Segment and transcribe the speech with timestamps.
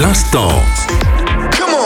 [0.00, 1.07] L'instant.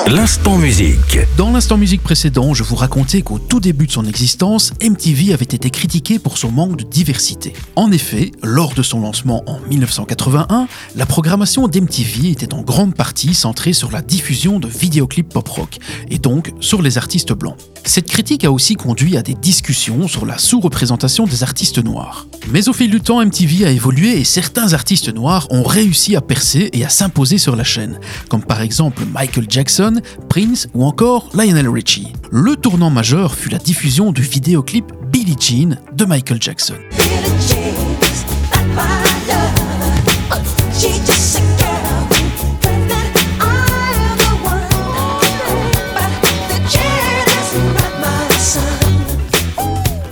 [0.08, 1.20] L'instant musique.
[1.36, 5.44] Dans l'instant musique précédent, je vous racontais qu'au tout début de son existence, MTV avait
[5.44, 7.52] été critiqué pour son manque de diversité.
[7.76, 13.32] En effet, lors de son lancement en 1981, la programmation d'MTV était en grande partie
[13.32, 15.78] centrée sur la diffusion de vidéoclips pop-rock,
[16.10, 17.56] et donc sur les artistes blancs.
[17.84, 22.26] Cette critique a aussi conduit à des discussions sur la sous-représentation des artistes noirs.
[22.50, 26.20] Mais au fil du temps, MTV a évolué et certains artistes noirs ont réussi à
[26.20, 27.98] percer et à s'imposer sur la chaîne,
[28.28, 29.91] comme par exemple Michael Jackson,
[30.28, 32.12] Prince ou encore Lionel Richie.
[32.30, 36.74] Le tournant majeur fut la diffusion du vidéoclip Billie Jean de Michael Jackson.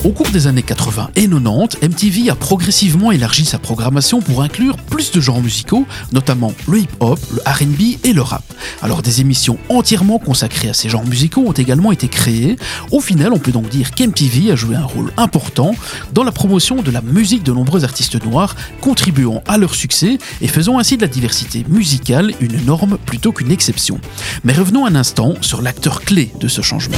[0.02, 4.78] Au cours des années 80 et 90, MTV a progressivement élargi sa programmation pour inclure
[4.78, 8.42] plus de genres musicaux, notamment le hip-hop, le RB et le rap.
[8.80, 12.56] Alors des émissions entièrement consacrées à ces genres musicaux ont également été créées.
[12.90, 15.74] Au final, on peut donc dire qu'MTV a joué un rôle important
[16.14, 20.48] dans la promotion de la musique de nombreux artistes noirs, contribuant à leur succès et
[20.48, 24.00] faisant ainsi de la diversité musicale une norme plutôt qu'une exception.
[24.44, 26.96] Mais revenons un instant sur l'acteur clé de ce changement.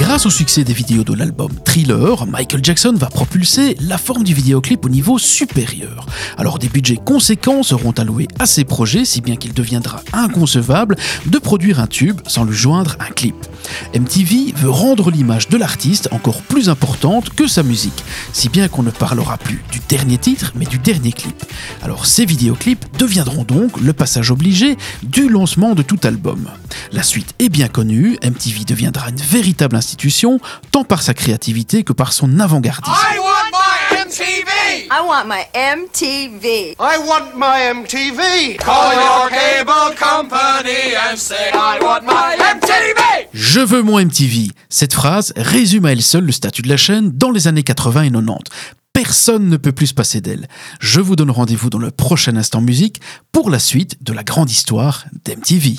[0.00, 4.32] Grâce au succès des vidéos de l'album Thriller, Michael Jackson va propulser la forme du
[4.32, 6.06] vidéoclip au niveau supérieur.
[6.36, 11.38] Alors des budgets conséquents seront alloués à ces projets, si bien qu'il deviendra inconcevable de
[11.38, 13.34] produire un tube sans lui joindre un clip.
[13.92, 18.84] MTV veut rendre l'image de l'artiste encore plus importante que sa musique, si bien qu'on
[18.84, 21.44] ne parlera plus du dernier titre, mais du dernier clip.
[21.82, 26.48] Alors ces vidéoclips deviendront donc le passage obligé du lancement de tout album.
[26.92, 29.87] La suite est bien connue, MTV deviendra une véritable institution,
[30.70, 32.92] tant par sa créativité que par son avant-gardisme.
[32.92, 34.88] I want my MTV!
[34.90, 36.76] I want my MTV.
[36.78, 38.56] I want my MTV!
[38.58, 43.28] Call your cable company and say I want my MTV!
[43.32, 44.50] Je veux mon MTV.
[44.68, 48.02] Cette phrase résume à elle seule le statut de la chaîne dans les années 80
[48.02, 48.50] et 90.
[48.92, 50.48] Personne ne peut plus se passer d'elle.
[50.80, 53.00] Je vous donne rendez-vous dans le prochain instant musique
[53.30, 55.76] pour la suite de la grande histoire d'MTV.